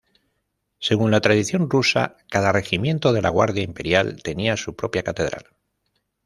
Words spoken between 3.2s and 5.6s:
la guardia imperial tenía su propia catedral.